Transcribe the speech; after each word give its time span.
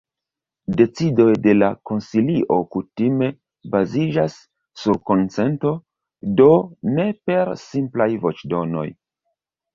Decidoj 0.77 1.33
de 1.41 1.53
la 1.57 1.67
konsilio 1.89 2.57
kutime 2.75 3.27
baziĝas 3.75 4.39
sur 4.85 4.99
konsento, 5.11 5.75
do 6.43 6.49
ne 6.97 7.07
per 7.31 7.55
simplaj 7.69 8.11
voĉdonoj. 8.27 8.91